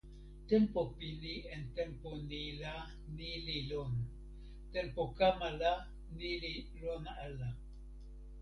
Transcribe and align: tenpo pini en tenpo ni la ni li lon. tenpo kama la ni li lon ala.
tenpo 0.49 0.81
pini 0.97 1.33
en 1.53 1.61
tenpo 1.77 2.09
ni 2.29 2.41
la 2.61 2.73
ni 3.15 3.29
li 3.45 3.57
lon. 3.69 3.91
tenpo 4.73 5.01
kama 5.17 5.49
la 5.61 5.73
ni 6.17 6.29
li 6.43 6.53
lon 6.81 7.03
ala. 7.25 7.49